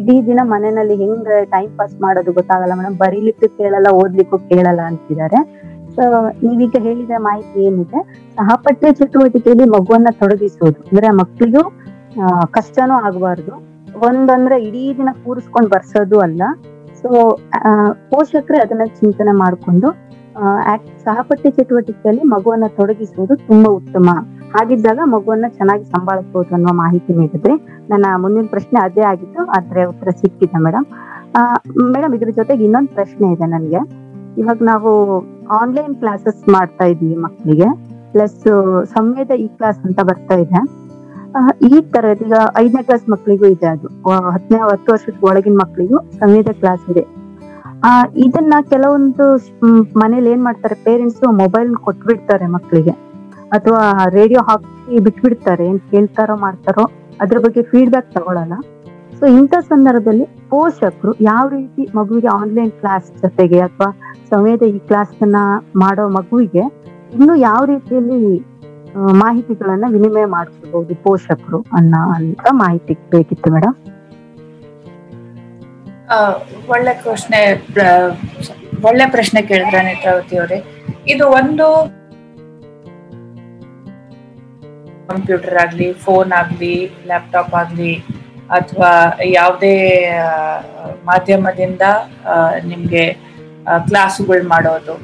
ಇಡೀ 0.00 0.16
ದಿನ 0.28 0.40
ಮನೆಯಲ್ಲಿ 0.52 0.94
ಹೆಂಗ್ 1.02 1.30
ಟೈಮ್ 1.54 1.72
ಪಾಸ್ 1.78 1.96
ಮಾಡೋದು 2.04 2.30
ಗೊತ್ತಾಗಲ್ಲ 2.38 2.74
ಮೇಡಮ್ 2.80 2.96
ಬರೀಲಿಕ್ಕೂ 3.02 3.48
ಕೇಳಲ್ಲ, 3.58 3.88
ಓದ್ಲಿಕ್ಕೂ 4.00 4.38
ಕೇಳಲ್ಲ 4.52 4.80
ಅಂತಿದ್ದಾರೆ. 4.90 5.40
ಸೊ 5.94 6.02
ನೀವೀಗ 6.42 6.76
ಹೇಳಿದ 6.86 7.14
ಮಾಹಿತಿ 7.28 7.58
ಏನಿದೆ, 7.68 8.00
ಸಹಪಠ್ಯ 8.38 8.92
ಚಟುವಟಿಕೆಯಲ್ಲಿ 9.00 9.66
ಮಗುವನ್ನ 9.76 10.10
ತೊಡಗಿಸುವುದು 10.20 10.80
ಅಂದ್ರೆ 10.90 11.08
ಮಕ್ಕಳಿಗೂ 11.20 11.64
ಕಷ್ಟನೂ 12.56 12.94
ಆಗಬಾರ್ದು. 13.06 13.52
ಒಂದಂದ್ರೆ 14.06 14.56
ಇಡೀ 14.68 14.82
ದಿನ 15.00 15.10
ಕೂರಿಸ್ಕೊಂಡ್ 15.24 15.70
ಬರ್ಸೋದು 15.74 16.18
ಅಲ್ಲ. 16.26 16.42
ಸೊ 17.00 17.08
ಪೋಷಕರೇ 18.10 18.58
ಅದನ್ನ 18.64 18.84
ಚಿಂತನೆ 19.00 19.32
ಮಾಡಿಕೊಂಡು 19.42 19.88
ಸಹಪಠ್ಯ 21.06 21.48
ಚಟುವಟಿಕೆಯಲ್ಲಿ 21.56 22.24
ಮಗುವನ್ನ 22.34 22.66
ತೊಡಗಿಸುವುದು 22.78 23.34
ತುಂಬಾ 23.48 23.70
ಉತ್ತಮ. 23.80 24.08
ಹಾಗಿದ್ದಾಗ 24.54 24.98
ಮಗುವನ್ನ 25.04 25.44
ಚೆನ್ನಾಗಿ 25.48 25.84
ಸಂಭಾಳಿಸಬಹುದು 25.84 26.54
ಅನ್ನೋ 26.54 26.72
ಮಾಹಿತಿ 26.72 27.12
ನೀಡಿದ್ರಿ. 27.12 27.66
ನನ್ನ 27.90 28.06
ಮುಂದಿನ 28.16 28.46
ಪ್ರಶ್ನೆ 28.50 28.80
ಅದೇ 28.80 29.00
ಆಗಿತ್ತು, 29.00 29.46
ಆದ್ರೆ 29.46 29.84
ಉತ್ತರ 29.84 30.08
ಸಿಕ್ಕಿದೆ 30.10 30.62
ಮೇಡಮ್ 30.62 30.84
ಮೇಡಮ್ 31.92 32.14
ಇದ್ರ 32.14 32.28
ಜೊತೆಗೆ 32.30 32.64
ಇನ್ನೊಂದು 32.64 32.94
ಪ್ರಶ್ನೆ 32.94 33.32
ಇದೆ 33.32 33.46
ನನಗೆ. 33.46 34.02
ಇವಾಗ 34.38 34.56
ನಾವು 34.62 35.20
ಆನ್ಲೈನ್ 35.46 35.94
ಕ್ಲಾಸಸ್ 35.96 36.48
ಮಾಡ್ತಾ 36.48 36.84
ಇದೀವಿ 36.84 37.16
ಮಕ್ಕಳಿಗೆ 37.16 37.92
ಪ್ಲಸ್ 38.12 38.42
ಸಂವೇದ 38.84 39.30
ಈ 39.30 39.48
ಕ್ಲಾಸ್ 39.48 39.78
ಅಂತ 39.78 40.00
ಬರ್ತಾ 40.02 40.34
ಇದೆ. 40.34 40.82
ಈ 41.70 41.80
ತರ 41.80 42.04
ಈಗ 42.26 42.32
ಐದನೇ 42.56 42.82
ಕ್ಲಾಸ್ 42.82 43.10
ಮಕ್ಕಳಿಗೂ 43.10 43.46
ಇದೆ 43.46 43.66
ಅದು. 43.66 43.88
ಹತ್ತನೇ, 44.30 44.58
ಹತ್ತು 44.58 44.92
ವರ್ಷದ 44.92 45.14
ಒಳಗಿನ 45.22 45.54
ಮಕ್ಕಳಿಗೂ 45.54 45.98
ಸಂವೇದ 45.98 46.46
ಕ್ಲಾಸ್ 46.52 46.90
ಇದೆ. 46.90 47.06
ಆ, 47.84 48.04
ಇದನ್ನ 48.16 48.54
ಕೆಲವೊಂದು 48.70 49.36
ಮನೇಲಿ 49.98 50.30
ಏನ್ 50.30 50.44
ಮಾಡ್ತಾರೆ 50.44 50.74
ಪೇರೆಂಟ್ಸ್ 50.74 51.32
ಮೊಬೈಲ್ 51.32 51.74
ಕೊಟ್ಬಿಡ್ತಾರೆ 51.74 52.46
ಮಕ್ಕಳಿಗೆ. 52.46 53.11
ಅಥವಾ 53.56 53.82
ರೇಡಿಯೋ 54.16 54.40
ಹಾಕಿ 54.48 54.98
ಬಿಟ್ಬಿಡ್ತಾರೆ, 55.06 55.64
ಏನ್ 55.70 55.80
ಕೇಳ್ತಾರೋ 55.92 56.36
ಮಾಡ್ತಾರೋ, 56.36 56.84
ಅದ್ರ 57.20 57.38
ಬಗ್ಗೆ 57.38 57.62
ಫೀಡ್ಬ್ಯಾಕ್ 57.62 58.08
ತಗೊಳಲ್ಲ. 58.14 58.54
ಸೊ 59.18 59.26
ಇಂಥ 59.38 59.54
ಸಂದರ್ಭದಲ್ಲಿ 59.68 60.24
ಪೋಷಕರು 60.50 61.12
ಯಾವ 61.20 61.44
ರೀತಿ 61.48 61.82
ಮಗುವಿಗೆ 61.94 62.30
ಆನ್ಲೈನ್ 62.38 62.72
ಕ್ಲಾಸ್ 62.80 63.08
ಜೊತೆಗೆ 63.22 63.60
ಅಥವಾ 63.60 63.88
ಸಂವೇದ 64.30 64.62
ಈ 64.74 64.78
ಕ್ಲಾಸ್ 64.88 65.12
ಮಾಡೋ 65.76 66.04
ಮಗುವಿಗೆ 66.18 66.64
ಇನ್ನು 67.14 67.34
ಯಾವ 67.48 67.60
ರೀತಿಯಲ್ಲಿ 67.64 68.20
ಮಾಹಿತಿಗಳನ್ನ 69.22 69.86
ವಿನಿಮಯ 69.88 70.26
ಮಾಡಿಸಬಹುದು 70.34 70.94
ಪೋಷಕರು 71.04 71.58
ಅನ್ನ 71.72 71.94
ಅಂತ 72.16 72.46
ಮಾಹಿತಿ 72.62 72.94
ಬೇಕಿತ್ತು 73.14 73.50
ಮೇಡಮ್ 73.52 73.76
ಒಳ್ಳೆ 76.68 76.92
ಪ್ರಶ್ನೆ 77.02 77.38
ಒಳ್ಳೆ 78.88 79.04
ಪ್ರಶ್ನೆ 79.10 79.40
ಕೇಳಿದ್ರ 79.42 79.78
ನೇತ್ರಾವತಿ 79.84 80.34
ಅವರೇ? 80.38 80.58
ಇದು 81.06 81.24
ಒಂದು 81.30 81.66
ಕಂಪ್ಯೂಟರ್ 85.12 85.56
ಆಗ್ಲಿ 85.64 85.88
ಫೋನ್ 86.04 86.32
ಆಗ್ಲಿ 86.40 86.74
ಲ್ಯಾಪ್ಟಾಪ್ 87.10 87.54
ಆಗ್ಲಿ, 87.62 87.92
ಅಥವಾ 88.58 88.90
ಯಾವುದೇ 89.38 89.74
ಮಾಧ್ಯಮದಿಂದ 91.10 91.84
ನಿಮಗೆ 92.70 93.04
ಕ್ಲಾಸುಗಳು 93.88 94.44
ಮಾಡೋದು. 94.54 94.94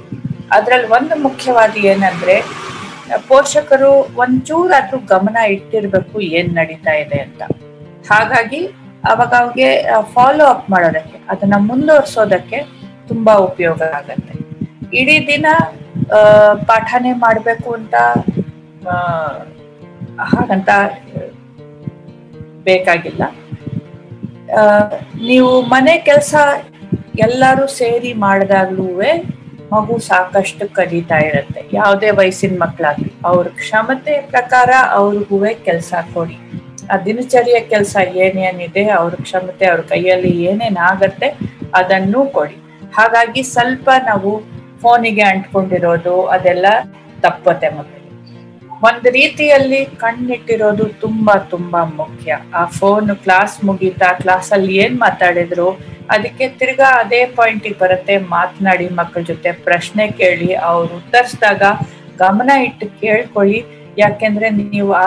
ಅದರಲ್ಲಿ 0.56 0.88
ಒಂದು 0.98 1.14
ಮುಖ್ಯವಾದ 1.26 1.72
ಏನಂದ್ರೆ, 1.92 2.36
ಪೋಷಕರು 3.28 3.92
ಒಂಚೂರಾದ್ರೂ 4.22 4.98
ಗಮನ 5.12 5.36
ಇಟ್ಟಿರ್ಬೇಕು 5.54 6.16
ಏನ್ 6.38 6.50
ನಡೀತಾ 6.58 6.94
ಇದೆ 7.02 7.18
ಅಂತ. 7.26 7.42
ಹಾಗಾಗಿ 8.10 8.60
ಅವಾಗ 9.10 9.32
ಅವ್ರಿಗೆ 9.40 9.68
ಫಾಲೋ 10.14 10.44
ಅಪ್ 10.54 10.68
ಮಾಡೋದಕ್ಕೆ, 10.74 11.18
ಅದನ್ನ 11.32 11.56
ಮುಂದುವರ್ಸೋದಕ್ಕೆ 11.70 12.58
ತುಂಬಾ 13.10 13.34
ಉಪಯೋಗ 13.48 13.80
ಆಗತ್ತೆ. 13.98 14.34
ಇಡೀ 15.00 15.16
ದಿನ 15.30 15.46
ಪಾಠನೇ 16.68 17.12
ಮಾಡ್ಬೇಕು 17.24 17.70
ಅಂತ 17.78 17.94
ಹಾಗಂತ 20.32 20.68
ಬೇಕಾಗಿಲ್ಲ. 22.68 23.22
ನೀವು 25.28 25.50
ಮನೆ 25.74 25.94
ಕೆಲಸ 26.08 26.34
ಎಲ್ಲರೂ 27.26 27.64
ಸೇರಿ 27.80 28.10
ಮಾಡಿದಾಗ್ಲೂ 28.24 28.86
ಮಗು 29.72 29.94
ಸಾಕಷ್ಟು 30.10 30.64
ಕಲಿತಾ 30.76 31.18
ಇರುತ್ತೆ. 31.28 31.60
ಯಾವುದೇ 31.78 32.10
ವಯಸ್ಸಿನ 32.18 32.54
ಮಕ್ಕಳಾಗ್ಲಿ 32.62 33.10
ಅವ್ರ 33.30 33.46
ಕ್ಷಮತೆ 33.60 34.14
ಪ್ರಕಾರ 34.32 34.70
ಅವ್ರಿಗೂ 34.98 35.38
ಕೆಲಸ 35.66 35.92
ಕೊಡಿ. 36.14 36.36
ಆ 36.92 36.96
ದಿನಚರಿಯ 37.08 37.58
ಕೆಲಸ 37.72 37.96
ಏನೇನಿದೆ, 38.24 38.84
ಅವ್ರ 38.98 39.14
ಕ್ಷಮತೆ 39.24 39.66
ಅವ್ರ 39.72 39.82
ಕೈಯಲ್ಲಿ 39.92 40.32
ಏನೇನಾಗತ್ತೆ 40.50 41.28
ಅದನ್ನು 41.80 42.22
ಕೊಡಿ. 42.36 42.56
ಹಾಗಾಗಿ 42.96 43.42
ಸ್ವಲ್ಪ 43.54 43.88
ನಾವು 44.10 44.32
ಫೋನಿಗೆ 44.82 45.24
ಅಂಟ್ಕೊಂಡಿರೋದು 45.32 46.16
ಅದೆಲ್ಲ 46.36 46.66
ತಪ್ಪತ್ತೆ 47.24 47.68
ಮಕ್ಕಳು 47.76 47.97
ಒಂದು 48.86 49.08
ರೀತಿಯಲ್ಲಿ 49.10 49.78
ಕಣ್ಣಿಟ್ಟಿರೋದು 50.02 50.84
ತುಂಬಾ 51.00 51.34
ತುಂಬಾ 51.52 51.80
ಮುಖ್ಯ. 52.00 52.38
ಆ 52.54 52.62
ಫೋನ್ 52.78 53.10
ಕ್ಲಾಸ್ 53.24 53.54
ಮುಗೀತಾ 53.64 54.10
ಕ್ಲಾಸಲ್ಲಿ 54.20 54.74
ಏನ್ 54.84 54.96
ಮಾತಾಡಿದ್ರು, 55.00 55.68
ಅದಕ್ಕೆ 56.10 56.44
ತಿರ್ಗಾ 56.58 56.90
ಅದೇ 57.00 57.20
ಪಾಯಿಂಟಿಗೆ 57.36 57.78
ಬರುತ್ತೆ 57.78 58.14
ಮಾತನಾಡಿ 58.34 58.86
ಮಕ್ಕಳ 59.00 59.22
ಜೊತೆ 59.30 59.52
ಪ್ರಶ್ನೆ 59.66 60.04
ಕೇಳಿ, 60.20 60.50
ಅವ್ರು 60.70 60.90
ಉತ್ತರಿಸಿದಾಗ 60.96 61.62
ಗಮನ 62.18 62.50
ಇಟ್ಟು 62.66 62.86
ಕೇಳ್ಕೊಳ್ಳಿ. 63.00 63.60
ಯಾಕೆಂದ್ರೆ 63.98 64.48
ನೀವು 64.50 64.92
ಆ 64.92 65.06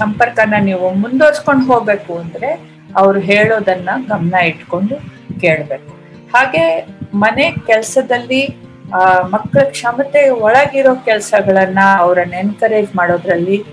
ಸಂಪರ್ಕನ 0.00 0.54
ನೀವು 0.60 0.86
ಮುಂದುವರ್ಸ್ಕೊಂಡು 1.02 1.64
ಹೋಗ್ಬೇಕು 1.72 2.12
ಅಂದ್ರೆ 2.18 2.50
ಅವ್ರು 2.96 3.18
ಹೇಳೋದನ್ನ 3.30 3.90
ಗಮನ 4.08 4.34
ಇಟ್ಕೊಂಡು 4.50 4.96
ಕೇಳ್ಬೇಕು. 5.40 5.90
ಹಾಗೆ 6.34 6.64
ಮನೆ 7.14 7.46
ಕೆಲಸದಲ್ಲಿ 7.66 8.42
ಆ 8.92 9.28
ಮಕ್ಕಳ 9.28 9.60
ಕ್ಷಮತೆ 9.60 10.28
ಒಳಗಿರೋ 10.28 10.94
ಕೆಲಸಗಳನ್ನ 10.94 11.78
ಅವ್ರನ್ನ 11.98 12.34
ಎನ್ಕರೇಜ್ 12.34 12.96
ಮಾಡೋದ್ರಲ್ಲಿ 12.96 13.64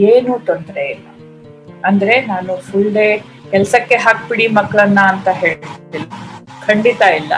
ಏನೂ 0.00 0.38
ತೊಂದರೆ 0.38 0.84
ಇಲ್ಲ. 0.90 1.06
ಅಂದ್ರೆ 1.84 2.20
ನಾನು 2.20 2.56
ಫುಲ್ 2.56 2.94
ಡೇ 2.94 3.22
ಕೆಲ್ಸಕ್ಕೆ 3.50 3.94
ಹಾಕ್ಬಿಡಿ 3.94 4.46
ಮಕ್ಕಳನ್ನ 4.46 4.98
ಅಂತ 5.00 5.28
ಹೇಳ್ತಿಲ್ಲ. 5.28 6.06
ಖಂಡಿತ 6.66 7.02
ಇಲ್ಲ. 7.02 7.32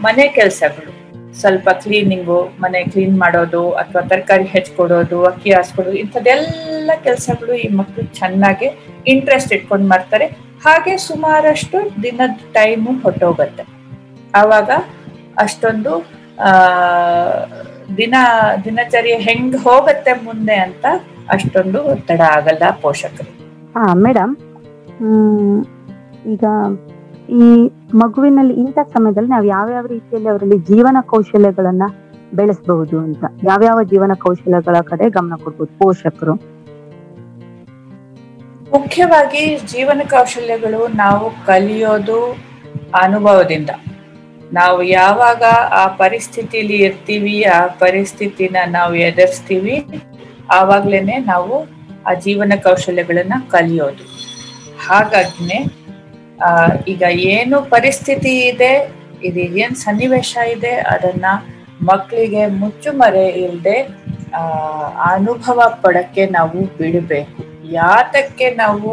ಮನೆ 0.00 0.28
ಕೆಲಸಗಳು. 0.28 1.04
ಸ್ವಲ್ಪ 1.40 1.68
ಕ್ಲೀನಿಂಗು 1.68 2.42
ಮನೆ 2.60 2.84
ಕ್ಲೀನ್ 2.84 3.18
ಮಾಡೋದು 3.18 3.72
ಅಥವಾ 3.72 4.02
ತರಕಾರಿ 4.02 4.44
ಹೆಚ್ಕೊಡೋದು, 4.44 5.24
ಅಕ್ಕಿ 5.24 5.52
ಹಾಸ್ಕೊಡೋದು, 5.52 5.96
ಇಂಥದ್ದೆಲ್ಲ 5.96 6.90
ಕೆಲಸಗಳು 7.02 7.54
ಈ 7.54 7.68
ಮಕ್ಕಳು 7.68 8.04
ಚೆನ್ನಾಗಿ 8.04 8.68
ಇಂಟ್ರೆಸ್ಟ್ 9.06 9.52
ಇಟ್ಕೊಂಡು 9.52 9.88
ಮಾಡ್ತಾರೆ. 9.88 10.26
ಹಾಗೆ 10.64 10.96
ಸುಮಾರಷ್ಟು 10.96 12.02
ದಿನದ 12.02 12.30
ಟೈಮು 12.52 12.92
ಹೊಟ್ಟೋಗುತ್ತೆ 13.02 13.64
ಆವಾಗ 14.34 14.70
ಅಷ್ಟೊಂದು 15.38 15.92
ಆ 16.40 16.50
ದಿನ 17.96 18.14
ದಿನಚರಿ 18.64 19.12
ಹೆಂಗ್ 19.12 19.56
ಹೋಗತ್ತೆ 19.56 20.12
ಮುಂದೆ 20.24 20.54
ಅಂತ 20.54 20.86
ಅಷ್ಟೊಂದು 21.28 21.78
ಒತ್ತಡ 21.84 22.20
ಆಗಲ್ಲ 22.20 22.70
ಪೋಷಕರು. 22.82 23.30
ಹಾ 23.74 23.94
ಮೇಡಮ್ 23.94 24.36
ಹ್ಮ್ 25.00 25.60
ಈಗ 26.26 26.44
ಈ 27.28 27.70
ಮಗುವಿನಲ್ಲಿ 27.94 28.54
ಇಂಥ 28.54 28.78
ಸಮಯದಲ್ಲಿ 28.92 29.30
ನಾವು 29.30 29.44
ಯಾವ್ಯಾವ 29.44 29.86
ರೀತಿಯಲ್ಲಿ 29.86 30.28
ಅವರಲ್ಲಿ 30.28 30.58
ಜೀವನ 30.58 30.96
ಕೌಶಲ್ಯಗಳನ್ನ 31.06 31.82
ಬೆಳೆಸಬಹುದು 32.32 32.98
ಅಂತ 32.98 33.24
ಯಾವ್ಯಾವ 33.48 33.82
ಜೀವನ 33.82 34.12
ಕೌಶಲ್ಯಗಳ 34.14 34.76
ಕಡೆ 34.80 35.10
ಗಮನ 35.10 35.34
ಕೊಡ್ಬೋದು 35.44 35.72
ಪೋಷಕರು? 35.78 36.34
ಮುಖ್ಯವಾಗಿ 38.72 39.56
ಜೀವನ 39.56 40.00
ಕೌಶಲ್ಯಗಳು 40.10 40.88
ನಾವು 40.88 41.46
ಕಲಿಯೋದು 41.46 42.36
ಅನುಭವದಿಂದ. 42.94 43.70
ನಾವು 44.54 44.82
ಯಾವಾಗ 44.82 45.42
ಆ 45.70 45.86
ಪರಿಸ್ಥಿತಿಲಿ 45.86 46.76
ಇರ್ತೀವಿ, 46.76 47.44
ಆ 47.44 47.66
ಪರಿಸ್ಥಿತಿನ 47.66 48.56
ನಾವು 48.66 48.94
ಎದುರಿಸ್ತೀವಿ, 48.94 49.86
ಆವಾಗ್ಲೇನೆ 50.50 51.18
ನಾವು 51.18 51.54
ಆ 52.06 52.14
ಜೀವನ 52.14 52.52
ಕೌಶಲ್ಯಗಳನ್ನ 52.62 53.32
ಕಲಿಯೋದು. 53.48 54.04
ಹಾಗಾಗಿನೇ 54.88 55.84
ಆ, 56.42 56.66
ಈಗ 56.88 57.02
ಏನು 57.10 57.62
ಪರಿಸ್ಥಿತಿ 57.62 58.38
ಇದೆ 58.38 58.92
ಇದು 59.22 59.40
ಏನ್ 59.40 59.76
ಸನ್ನಿವೇಶ 59.76 60.36
ಇದೆ, 60.52 60.74
ಅದನ್ನ 60.74 61.24
ಮಕ್ಕಳಿಗೆ 61.82 62.46
ಮುಚ್ಚುಮರೆ 62.46 63.28
ಇಲ್ಲದೆ 63.28 63.76
ಆ, 64.32 64.42
ಅನುಭವ 65.12 65.78
ಪಡಕ್ಕೆ 65.82 66.26
ನಾವು 66.26 66.64
ಬಿಡಬೇಕು. 66.78 67.42
ಯಾತಕ್ಕೆ 67.72 68.50
ನಾವು 68.50 68.90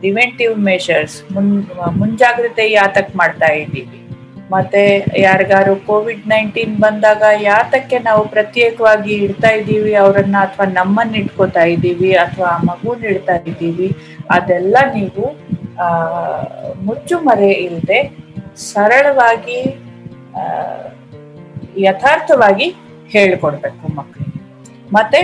ಪ್ರಿವೆಂಟಿವ್ 0.00 0.58
ಮೆಷರ್ಸ್ 0.58 1.32
ಮುನ್, 1.32 1.66
ಮುಂಜಾಗ್ರತೆ 1.90 2.70
ಯಾತಕ್ 2.72 3.16
ಮಾಡ್ತಾ 3.16 3.46
ಇದ್ದೀವಿ? 3.52 4.01
ಮತ್ತೆ 4.52 5.06
ಯಾರಿಗಾರು 5.16 5.86
ಕೋವಿಡ್ 5.86 6.28
ನೈನ್ಟೀನ್ 6.28 6.76
ಬಂದಾಗ 6.76 7.22
ಯಾತಕ್ಕೆ 7.40 7.98
ನಾವು 7.98 8.28
ಪ್ರತ್ಯೇಕವಾಗಿ 8.28 9.12
ಇಡ್ತಾ 9.14 9.48
ಇದ್ದೀವಿ? 9.48 9.94
ಅವರನ್ನ 9.94 10.36
ಅಥವಾ 10.40 10.66
ನಮ್ಮನ್ನ 10.66 11.14
ಇಟ್ಕೋತಾ 11.14 11.62
ಇದ್ದೀವಿ, 11.62 12.12
ಅಥವಾ 12.12 12.46
ಆ 12.46 12.58
ಮಗುನ 12.58 13.04
ಇಡ್ತಾ 13.04 13.32
ಇದ್ದೀವಿ, 13.32 13.96
ಅದೆಲ್ಲ 14.30 14.76
ನೀವು, 14.94 15.24
ಆ, 15.78 15.86
ಮುಚ್ಚುಮರೆ 16.84 17.50
ಇಲ್ಲದೆ 17.50 18.16
ಸರಳವಾಗಿ 18.56 19.76
ಯಥಾರ್ಥವಾಗಿ 21.78 22.74
ಹೇಳ್ಕೊಡ್ಬೇಕು 23.08 23.94
ಮಕ್ಕಳಿಗೆ 23.94 24.40
ಮತ್ತೆ 24.92 25.20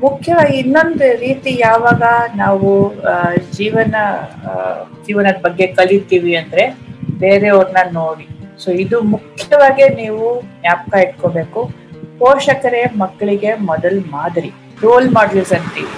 ಮುಖ್ಯವಾಗಿ 0.00 0.56
ಇನ್ನೊಂದು 0.56 1.16
ರೀತಿ 1.16 1.58
ಯಾವಾಗ 1.60 2.02
ನಾವು 2.36 2.94
ಜೀವನ 3.52 3.94
ಜೀವನದ 5.06 5.40
ಬಗ್ಗೆ 5.42 5.66
ಕಲಿತೀವಿ 5.66 6.36
ಅಂದ್ರೆ 6.36 6.76
ಬೇರೆಯವ್ರನ್ನ 7.18 7.76
ನೋಡಿ. 7.90 8.37
ಸೊ 8.62 8.68
ಇದು 8.84 8.96
ಮುಖ್ಯವಾಗಿ 9.14 9.84
ನೀವು 10.02 10.24
ಜ್ಞಾಪಕ 10.60 10.94
ಇಟ್ಕೋಬೇಕು. 11.06 11.60
ಪೋಷಕರೇ 12.20 12.82
ಮಕ್ಕಳಿಗೆ 13.02 13.50
ಮೊದಲ್ 13.70 13.98
ಮಾದರಿ 14.14 14.50
ರೋಲ್ 14.84 15.08
ಮಾಡಲ್ಸ್ 15.16 15.52
ಅಂತೀವಿ. 15.58 15.92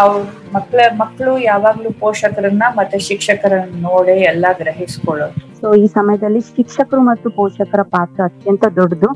ಅವ್ರ 0.00 0.20
ಮಕ್ಕಳ 0.54 0.80
ಮಕ್ಕಳು 1.00 1.32
ಯಾವಾಗ್ಲೂ 1.50 1.90
ಪೋಷಕರನ್ನ 2.02 2.64
ಮತ್ತೆ 2.78 2.98
ಶಿಕ್ಷಕರನ್ನ 3.08 3.80
ನೋಡಿ 3.88 4.14
ಎಲ್ಲ 4.32 4.46
ಗ್ರಹಿಸ್ಕೊಳ್ಳೋದು. 4.60 5.34
ಸೊ 5.60 5.74
ಈ 5.82 5.86
ಸಮಯದಲ್ಲಿ 5.98 6.40
ಶಿಕ್ಷಕರು 6.56 7.02
ಮತ್ತು 7.10 7.30
ಪೋಷಕರ 7.40 7.82
ಪಾತ್ರ 7.96 8.20
ಅತ್ಯಂತ 8.30 8.64
ದೊಡ್ಡದು. 8.78 9.10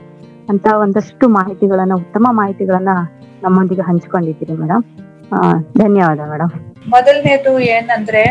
ಅಂತ 0.52 0.66
ಒಂದಷ್ಟು 0.84 1.26
ಮಾಹಿತಿಗಳನ್ನ 1.38 1.94
ಉತ್ತಮ 2.02 2.26
ಮಾಹಿತಿಗಳನ್ನ 2.40 2.92
ನಮ್ಮೊಂದಿಗೆ 3.44 3.84
ಹಂಚಿಕೊಂಡಿದ್ದೀರಿ 3.88 4.54
ಮೇಡಮ್ 4.62 4.84
ಧನ್ಯವಾದ 5.80 6.20
ಮೇಡಮ್ 6.32 6.52
ಮೊದಲನೇದು 6.94 7.52
ಏನಂದ್ರೆ 7.76 8.22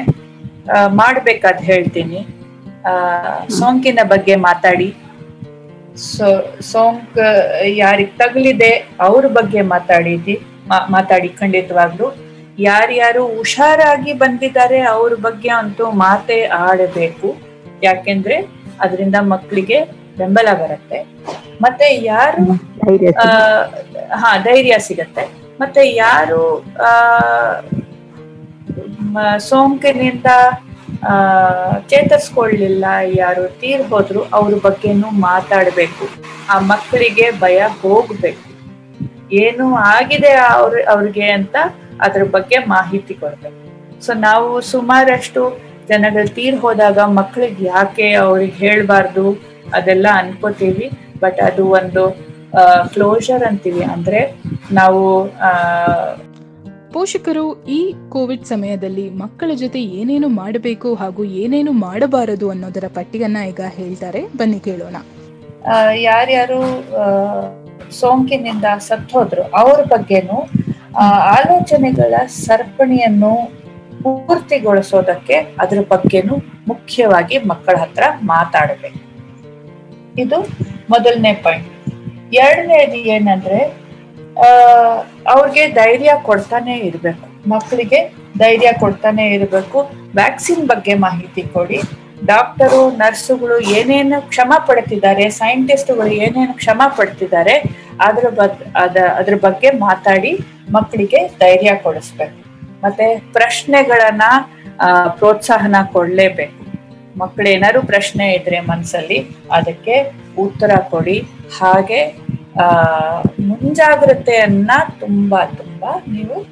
ಮಾಡ್ಬೇಕಾದ್ 1.00 1.62
ಹೇಳ್ತೀನಿ. 1.69 2.19
ಸೋಂಕಿನ 3.57 3.99
ಬಗ್ಗೆ 4.13 4.35
ಮಾತಾಡಿ. 4.47 4.89
ಸೊ 6.11 6.27
ಸೋಂಕ್ 6.71 7.17
ಯಾರಿಗ್ 7.81 8.13
ತಗಲಿದೆ 8.21 8.71
ಅವ್ರ 9.07 9.25
ಬಗ್ಗೆ 9.37 9.61
ಮಾತಾಡಿದಿ 9.73 10.35
ಮಾತಾಡಿ 10.95 11.29
ಖಂಡಿತವಾಗ್ಲು. 11.41 12.07
ಯಾರ್ಯಾರು 12.59 13.23
ಹುಷಾರಾಗಿ 13.37 14.13
ಬಂದಿದ್ದಾರೆ 14.23 14.79
ಅವ್ರ 14.95 15.13
ಬಗ್ಗೆ 15.27 15.49
ಅಂತೂ 15.61 15.85
ಮಾತೆ 16.03 16.39
ಆಡಬೇಕು. 16.67 17.29
ಯಾಕೆಂದ್ರೆ 17.83 18.37
ಅದರಿಂದ 18.81 19.17
ಮಕ್ಕಳಿಗೆ 19.33 19.79
ಬೆಂಬಲ 20.17 20.49
ಬರುತ್ತೆ. 20.61 20.99
ಮತ್ತೆ 21.61 21.87
ಯಾರು 22.03 22.43
ಹಾ 24.21 24.31
ಧೈರ್ಯ 24.43 24.75
ಸಿಗತ್ತೆ. 24.87 25.23
ಮತ್ತೆ 25.61 25.81
ಯಾರು 25.95 26.43
ಆ 26.87 26.91
ಸೋಂಕಿನಿಂದ 29.49 30.29
ಚೇತರಿಸ್ಕೊಳ್ಳಿಲ್ಲ 31.89 32.85
ಯಾರು 33.17 33.43
ತೀರ್ 33.61 33.83
ಹೋದ್ರು 33.91 34.21
ಅವ್ರ 34.37 34.53
ಬಗ್ಗೆನೂ 34.67 35.09
ಮಾತಾಡ್ಬೇಕು. 35.27 36.05
ಆ 36.53 36.59
ಮಕ್ಕಳಿಗೆ 36.71 37.27
ಭಯ 37.39 37.59
ಹೋಗ್ಬೇಕು. 37.81 38.43
ಏನು 39.43 39.75
ಆಗಿದೆ 39.75 40.33
ಅವ್ರ, 40.33 40.73
ಅವ್ರಿಗೆ 40.93 41.27
ಅಂತ 41.37 41.55
ಅದ್ರ 42.01 42.23
ಬಗ್ಗೆ 42.35 42.57
ಮಾಹಿತಿ 42.57 43.13
ಕೊಡ್ಬೇಕು. 43.13 43.61
ಸೊ 44.05 44.13
ನಾವು 44.27 44.61
ಸುಮಾರಷ್ಟು 44.61 45.41
ಜನಗಳು 45.89 46.29
ತೀರ್ 46.35 46.55
ಹೋದಾಗ 46.55 46.99
ಮಕ್ಕಳಿಗೆ 47.19 47.65
ಯಾಕೆ 47.65 48.07
ಅವ್ರಿಗೆ 48.13 48.55
ಹೇಳ್ಬಾರ್ದು 48.65 49.25
ಅದೆಲ್ಲ 49.73 50.07
ಅನ್ಕೋತೀವಿ. 50.21 50.87
ಬಟ್ 51.19 51.39
ಅದು 51.39 51.63
ಒಂದು 51.79 52.03
ಕ್ಲೋಷರ್ 52.93 53.43
ಅಂತೀವಿ. 53.43 53.83
ಅಂದ್ರೆ 53.83 54.19
ನಾವು 54.71 55.03
ಪೋಷಕರು 56.95 57.45
ಈ 57.77 57.79
ಕೋವಿಡ್ 58.13 58.45
ಸಮಯದಲ್ಲಿ 58.51 59.05
ಮಕ್ಕಳ 59.21 59.51
ಜೊತೆ 59.61 59.79
ಏನೇನು 59.99 60.27
ಮಾಡಬೇಕು 60.41 60.89
ಹಾಗೂ 61.01 61.21
ಏನೇನು 61.41 61.71
ಮಾಡಬಾರದು 61.85 62.47
ಅನ್ನೋದರ 62.53 62.87
ಪಟ್ಟಿಯನ್ನ 62.97 63.39
ಈಗ 63.51 63.61
ಹೇಳ್ತಾರೆ. 63.79 64.21
ಬನ್ನಿ 64.37 64.59
ಕೇಳೋಣ. 64.59 64.95
ಯಾರ್ಯಾರು 66.07 66.59
ಸೋಂಕಿನಿಂದ 67.99 68.67
ಸತ್ತೋದ್ರು, 68.87 69.43
ಅವ್ರ 69.61 69.77
ಬಗ್ಗೆನು 69.93 70.37
ಆಲೋಚನೆಗಳ 71.35 72.13
ಸರಪಣಿಯನ್ನು 72.45 73.33
ಪೂರ್ತಿಗೊಳಿಸೋದಕ್ಕೆ 74.03 75.37
ಅದ್ರ 75.63 75.79
ಬಗ್ಗೆನು 75.93 76.35
ಮುಖ್ಯವಾಗಿ 76.67 77.37
ಮಕ್ಕಳ 77.51 77.75
ಹತ್ರ 77.83 78.03
ಮಾತಾಡಬೇಕು. 78.33 79.01
ಇದು 80.23 80.37
ಮೊದಲನೇ 80.93 81.33
ಪಾಯಿಂಟ್ 81.45 81.71
ಎರಡನೇದು 82.43 82.99
ಏನಂದ್ರೆ 83.15 83.59
ಅವ್ರಿಗೆ 85.33 85.67
ಧೈರ್ಯ 85.67 86.11
ಕೊಡ್ತಾನೆ 86.23 86.77
ಇರಬೇಕು. 86.77 87.49
ಮಕ್ಕಳಿಗೆ 87.49 87.99
ಧೈರ್ಯ 88.37 88.69
ಕೊಡ್ತಾನೆ 88.79 89.27
ಇರಬೇಕು. 89.33 89.79
ವ್ಯಾಕ್ಸಿನ್ 90.15 90.67
ಬಗ್ಗೆ 90.67 90.93
ಮಾಹಿತಿ 90.93 91.41
ಕೊಡಿ. 91.41 91.79
ಡಾಕ್ಟರು 92.25 92.91
ನರ್ಸುಗಳು 92.97 93.59
ಏನೇನು 93.59 94.17
ಕ್ಷಮ 94.29 94.53
ಪಡ್ತಿದ್ದಾರೆ 94.67 95.29
ಸೈಂಟಿಸ್ಟ್ಗಳು 95.29 96.07
ಏನೇನು 96.07 96.53
ಕ್ಷಮ 96.53 96.81
ಪಡ್ತಿದ್ದಾರೆ, 96.97 97.55
ಅದ್ರ 98.01 98.29
ಬಗ್ 98.29 98.61
ಅದ, 98.75 98.97
ಅದ್ರ 99.19 99.35
ಬಗ್ಗೆ 99.35 99.71
ಮಾತಾಡಿ 99.71 100.31
ಮಕ್ಕಳಿಗೆ 100.71 101.27
ಧೈರ್ಯ 101.27 101.71
ಕೊಡಿಸ್ಬೇಕು. 101.83 102.37
ಮತ್ತೆ 102.83 103.19
ಪ್ರಶ್ನೆಗಳನ್ನ 103.33 104.23
ಪ್ರೋತ್ಸಾಹನ 105.19 105.75
ಕೊಡ್ಲೇಬೇಕು. 105.93 106.61
ಮಕ್ಕಳು 107.17 107.49
ಏನಾದ್ರು 107.49 107.81
ಪ್ರಶ್ನೆ 107.81 108.33
ಇದ್ರೆ 108.33 108.59
ಮನಸ್ಸಲ್ಲಿ 108.59 109.19
ಅದಕ್ಕೆ 109.51 109.95
ಉತ್ತರ 110.39 110.71
ಕೊಡಿ. 110.89 111.17
ಹಾಗೆ 111.61 111.99
ಆ, 112.62 112.83
ಮುಂಜಾಗ್ರತೆಯನ್ನ 113.39 114.71
ತುಂಬಾ 115.00 115.45
ತುಂಬಾ 115.45 116.03
ನೀವು 116.07 116.45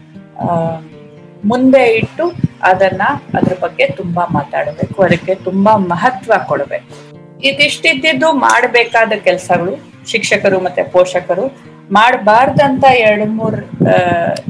ಮುಂದೆ 1.47 1.83
ಇಟ್ಟು 1.83 2.31
ಅದನ್ನ 2.63 3.01
ಅದ್ರ 3.33 3.53
ಬಗ್ಗೆ 3.61 3.87
ತುಂಬಾ 3.87 4.25
ಮಾತಾಡಬೇಕು. 4.31 5.03
ಅದಕ್ಕೆ 5.03 5.35
ತುಂಬಾ 5.35 5.75
ಮಹತ್ವ 5.75 6.33
ಕೊಡಬೇಕು. 6.45 7.13
ಇದಿಷ್ಟಿದ್ದು 7.39 8.33
ಮಾಡಬೇಕಾದ 8.33 9.11
ಕೆಲಸಗಳು, 9.23 9.93
ಶಿಕ್ಷಕರು 10.07 10.63
ಮತ್ತೆ 10.63 10.83
ಪೋಷಕರು 10.83 11.57
ಮಾಡಬಾರ್ದಂತ 11.91 12.83
ಎರಡು 12.83 13.25
ಮೂರು 13.25 13.65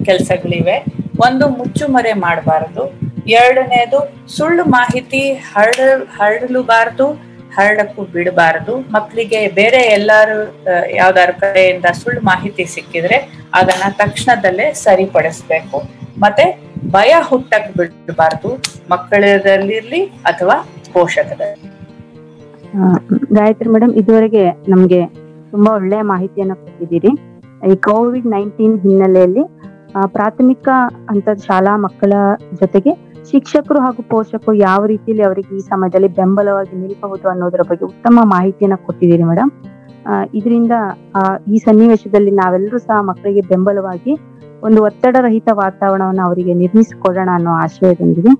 ಕೆಲಸಗಳಿವೆ. 0.06 0.86
ಒಂದು 1.20 1.50
ಮುಚ್ಚುಮರೆ 1.50 2.14
ಮಾಡಬಾರದು. 2.14 3.00
ಎರಡನೇದು 3.28 4.30
ಸುಳ್ಳು 4.38 4.66
ಮಾಹಿತಿ 4.66 5.34
ಹರಡ, 5.34 5.76
ಹರಡಲುಬಾರದು. 6.22 7.33
ಹರಡಕ್ಕೂ 7.56 8.02
ಬಿಡಬಾರದು. 8.14 8.74
ಮಕ್ಕಳಿಗೆ 8.96 9.40
ಬೇರೆ 9.60 9.80
ಎಲ್ಲಾರು 9.98 10.38
ಯಾವ್ದಾದ್ರು 11.00 11.36
ಕಡೆಯಿಂದ 11.42 11.88
ಸುಳ್ಳು 12.02 12.22
ಮಾಹಿತಿ 12.32 12.66
ಸಿಕ್ಕಿದ್ರೆ 12.76 13.18
ಅದನ್ನ 13.60 13.86
ತಕ್ಷಣದಲ್ಲೇ 14.02 14.68
ಸರಿಪಡಿಸ್ಬೇಕು. 14.86 15.80
ಮತ್ತೆ 16.24 16.46
ಭಯ 16.96 17.12
ಹುಟ್ಟಕ್ 17.30 17.70
ಬಿಡಬಾರದು. 17.78 18.52
ಮಕ್ಕಳದಲ್ಲಿರ್ಲಿ 18.94 20.02
ಅಥವಾ 20.32 20.56
ಪೋಷಕರಲ್ಲಿ 20.96 21.70
ಗಾಯತ್ರಿ 23.38 23.70
ಮೇಡಮ್ 23.74 23.92
ಇದುವರೆಗೆ 24.02 24.44
ನಮ್ಗೆ 24.72 25.02
ತುಂಬಾ 25.52 25.72
ಒಳ್ಳೆಯ 25.80 26.04
ಮಾಹಿತಿಯನ್ನು 26.12 26.56
ಕೊಟ್ಟಿದ್ದೀರಿ. 26.62 27.12
ಈ 27.72 27.76
ಕೋವಿಡ್ 27.88 28.28
ನೈನ್ಟೀನ್ 28.36 28.76
ಹಿನ್ನೆಲೆಯಲ್ಲಿ 28.84 29.44
ಪ್ರಾಥಮಿಕ 30.16 30.68
ಹಂತದ 31.10 31.38
ಶಾಲಾ 31.48 31.74
ಮಕ್ಕಳ 31.84 32.14
ಜೊತೆಗೆ 32.62 32.92
ಶಿಕ್ಷಕರು 33.32 33.80
ಹಾಗೂ 33.80 34.02
ಪೋಷಕರು 34.04 34.54
ಯಾವ 34.60 34.86
ರೀತಿಯಲ್ಲಿ 34.86 35.24
ಅವರಿಗೆ 35.24 35.56
ಈ 35.56 35.60
ಸಮಯದಲ್ಲಿ 35.60 36.08
ಬೆಂಬಲವಾಗಿ 36.08 36.76
ನಿಲ್ಬಹುದು 36.76 37.30
ಅನ್ನೋದರ 37.30 37.62
ಬಗ್ಗೆ 37.70 37.86
ಉತ್ತಮ 37.86 38.20
ಮಾಹಿತಿಯನ್ನ 38.26 38.76
ಕೊಟ್ಟಿದ್ದೀರಿ 38.86 39.24
ಮೇಡಮ್ 39.24 39.52
ಇದರಿಂದ 40.34 40.74
ಈ 41.48 41.58
ಸನ್ನಿವೇಶದಲ್ಲಿ 41.58 42.32
ನಾವೆಲ್ಲರೂ 42.32 42.78
ಸಹ 42.78 42.98
ಮಕ್ಕಳಿಗೆ 43.02 43.42
ಬೆಂಬಲವಾಗಿ 43.42 44.14
ಒಂದು 44.64 44.84
ಒತ್ತಡ 44.84 45.16
ರಹಿತ 45.20 45.50
ವಾತಾವರಣವನ್ನು 45.54 46.24
ಅವರಿಗೆ 46.24 46.54
ನಿರ್ಮಿಸಿಕೊಡೋಣ 46.54 47.30
ಅನ್ನೋ 47.34 47.54
ಆಶಯದೊಂದಿಗೆ 47.56 48.34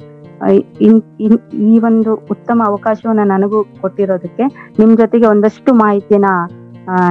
ಈ 1.64 1.80
ಒಂದು 1.80 2.12
ಉತ್ತಮ 2.30 2.62
ಅವಕಾಶವನ್ನ 2.66 3.24
ನನಗೂ 3.24 3.64
ಕೊಟ್ಟಿರೋದಕ್ಕೆ 3.82 4.46
ನಿಮ್ 4.80 4.98
ಜೊತೆಗೆ 4.98 5.26
ಒಂದಷ್ಟು 5.28 5.74
ಮಾಹಿತಿಯನ್ನ 5.74 6.32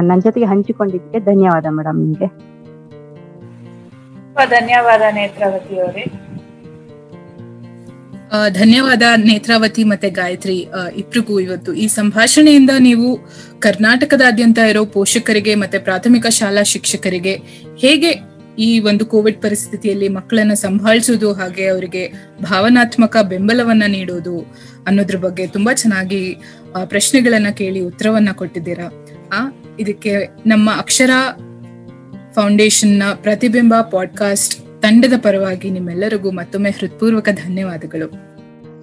ನನ್ನ 0.00 0.20
ಜೊತೆಗೆ 0.20 0.46
ಹಂಚಿಕೊಂಡಿದ್ದಕ್ಕೆ 0.46 1.20
ಧನ್ಯವಾದ 1.20 1.66
ಮೇಡಮ್ 1.70 1.98
ನಿಮ್ಗೆ. 1.98 2.28
ಧನ್ಯವಾದ 4.50 5.02
ನೇತ್ರಾವತಿ 5.14 5.74
ಅವರೇ. 5.80 6.04
ಧನ್ಯವಾದ 8.50 9.02
ನೇತ್ರಾವತಿ 9.16 9.84
ಮತ್ತೆ 9.84 10.10
ಗಾಯತ್ರಿ 10.10 10.68
ಇಬ್ರಿಗೂ 10.96 11.40
ಇವತ್ತು. 11.40 11.74
ಈ 11.74 11.88
ಸಂಭಾಷಣೆಯಿಂದ 11.88 12.70
ನೀವು 12.78 13.18
ಕರ್ನಾಟಕದಾದ್ಯಂತ 13.58 14.58
ಇರೋ 14.58 14.84
ಪೋಷಕರಿಗೆ 14.84 15.54
ಮತ್ತೆ 15.54 15.78
ಪ್ರಾಥಮಿಕ 15.78 16.26
ಶಾಲಾ 16.26 16.62
ಶಿಕ್ಷಕರಿಗೆ 16.62 17.40
ಹೇಗೆ 17.78 18.32
ಈ 18.58 18.78
ಒಂದು 18.78 19.06
ಕೋವಿಡ್ 19.06 19.42
ಪರಿಸ್ಥಿತಿಯಲ್ಲಿ 19.42 20.08
ಮಕ್ಕಳನ್ನ 20.08 20.52
ಸಂಭಾಳಿಸೋದು 20.52 21.32
ಹಾಗೆ 21.32 21.66
ಅವರಿಗೆ 21.66 22.12
ಭಾವನಾತ್ಮಕ 22.42 23.16
ಬೆಂಬಲವನ್ನ 23.16 23.82
ನೀಡೋದು 23.86 24.56
ಅನ್ನೋದ್ರ 24.86 25.16
ಬಗ್ಗೆ 25.16 25.46
ತುಂಬಾ 25.46 25.72
ಚೆನ್ನಾಗಿ 25.72 26.36
ಪ್ರಶ್ನೆಗಳನ್ನ 26.84 27.48
ಕೇಳಿ 27.48 27.80
ಉತ್ತರವನ್ನ 27.80 28.28
ಕೊಟ್ಟಿದ್ದೀರಾ. 28.32 29.06
ಆ, 29.32 29.52
ಇದಕ್ಕೆ 29.80 30.16
ನಮ್ಮ 30.46 30.70
ಅಕ್ಷರ 30.78 31.10
ಫೌಂಡೇಶನ್ನ 32.34 33.02
ಪ್ರತಿಬಿಂಬ 33.14 33.80
ಪಾಡ್ಕಾಸ್ಟ್ 33.80 34.61
ತಂಡದ 34.82 35.12
ಪರವಾಗಿ 35.22 35.70
ನಿಮ್ಮೆಲ್ಲರಿಗೂ 35.70 36.30
ಮತ್ತೊಮ್ಮೆ 36.30 36.70
ಹೃತ್ಪೂರ್ವಕ 36.70 37.28
ಧನ್ಯವಾದಗಳು. 37.32 38.32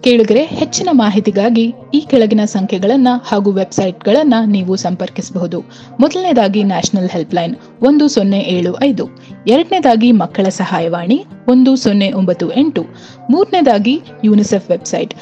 ಕೇಳಿದ್ರೆ 0.01 0.45
ಹೆಚ್ಚಿನ 0.45 0.89
ಮಾಹಿತಿಗಾಗಿ 0.91 1.73
ಈ 1.93 1.99
ಕೆಳಗಿನ 2.09 2.45
ಸಂಖ್ಯೆಗಳನ್ನ 2.45 3.07
ಹಾಗೂ 3.23 3.51
ವೆಬ್ಸೈಟ್ಗಳನ್ನ 3.51 4.33
ನೀವು 4.45 4.75
ಸಂಪರ್ಕಿಸಬಹುದು. 4.75 5.59
ಮೊದಲನೇದಾಗಿ 5.99 6.63
ನ್ಯಾಷನಲ್ 6.63 7.09
ಹೆಲ್ಪ್ಲೈನ್ 7.09 7.55
ಒಂದು 7.81 8.07
ಸೊನ್ನೆ 8.07 8.39
ಏಳು 8.39 8.83
ಐದು. 8.83 9.09
ಎರಡನೇದಾಗಿ 9.47 10.11
ಮಕ್ಕಳ 10.11 10.49
ಸಹಾಯವಾಣಿ 10.49 11.25
ಒಂದು 11.47 11.75
ಸೊನ್ನೆ 11.75 12.11
ಒಂಬತ್ತು 12.11 12.53
ಎಂಟು. 12.53 12.85
ಮೂರನೇದಾಗಿ 13.29 14.01
ಯುನಿಸೆಫ್ 14.23 14.69
ವೆಬ್ಸೈಟ್. 14.69 15.13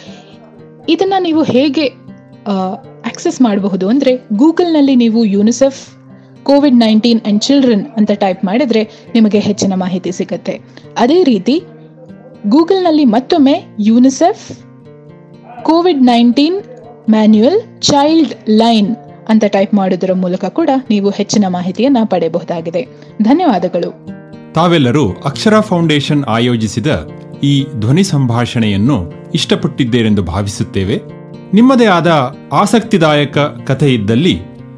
ಇದನ್ನ 0.90 1.14
ನೀವು 1.20 1.44
ಹೇಗೆ 1.44 1.88
ಆಕ್ಸೆಸ್ 3.06 3.42
ಮಾಡಬಹುದು 3.42 3.90
ಅಂದ್ರೆ 3.90 4.18
ಗೂಗಲ್ನಲ್ಲಿ 4.34 4.96
ನೀವು 4.96 5.26
UNICEF 5.26 5.97
COVID 6.48 6.76
nineteen 6.76 7.22
and 7.26 7.42
children 7.44 7.86
ಅಂತ 7.98 8.12
ಟೈಪ್ 8.12 8.46
ಮಾಡಿದ್ರೆ 8.46 8.82
ನಿಮಗೆ 9.14 9.40
ಹೆಚ್ಚಿನ 9.40 9.74
ಮಾಹಿತಿ 9.76 10.12
ಸಿಗುತ್ತೆ. 10.12 10.60
ಅದೇ 10.98 11.24
ರೀತಿ 11.24 11.64
ಗೂಗಲ್ನಲ್ಲಿ 12.48 13.06
ಮತ್ತೊಮ್ಮೆ 13.06 13.56
UNICEF 13.80 14.46
COVID 15.64 16.02
nineteen 16.02 16.58
manual 17.10 17.82
child 17.82 18.34
line 18.50 18.96
ಅಂತ 19.30 19.46
ಟೈಪ್ 19.46 19.74
ಮಾಡೋದರ 19.74 20.14
ಮೂಲಕ 20.14 20.46
ಕೂಡ 20.46 20.70
ನೀವು 20.90 21.10
ಹೆಚ್ಚಿನ 21.10 21.46
ಮಾಹಿತಿಯನ್ನು 21.48 22.08
ಪಡೆಯಬಹುದಾಗಿದೆ. 22.08 22.88
ಧನ್ಯವಾದಗಳು. 23.24 23.92
ತಾವೆಲ್ಲರೂ 24.54 25.06
ಅಕ್ಷರ 25.26 25.60
ಫೌಂಡೇಶನ್ 25.60 26.24
ಆಯೋಜಿಸಿದ 26.24 26.88
ಈ 27.44 27.66
ಧ್ವನಿ 27.80 28.04
ಸಂಭಾಷಣೆಯನ್ನು 28.04 29.14
ಇಷ್ಟಪಟ್ಟಿದ್ದೇರೆಂದು 29.34 30.24
ಭಾವಿಸುತ್ತೇವೆ. 30.24 30.98
ನಿಮ್ಮದೇ 31.54 31.86
ಆದ 31.86 32.36
ಆಸಕ್ತಿದಾಯಕ 32.54 33.38
ಕಥೆ 33.38 33.94
ಇದ್ದಲ್ಲಿ 33.94 34.57